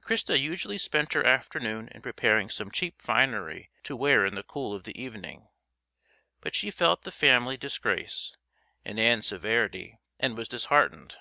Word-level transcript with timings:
Christa 0.00 0.36
usually 0.36 0.76
spent 0.76 1.12
her 1.12 1.24
afternoon 1.24 1.86
in 1.94 2.02
preparing 2.02 2.50
some 2.50 2.68
cheap 2.72 3.00
finery 3.00 3.70
to 3.84 3.94
wear 3.94 4.26
in 4.26 4.34
the 4.34 4.42
cool 4.42 4.74
of 4.74 4.82
the 4.82 5.00
evening, 5.00 5.46
but 6.40 6.56
she 6.56 6.72
felt 6.72 7.02
the 7.02 7.12
family 7.12 7.56
disgrace 7.56 8.32
and 8.84 8.98
Ann's 8.98 9.28
severity, 9.28 10.00
and 10.18 10.36
was 10.36 10.48
disheartened. 10.48 11.16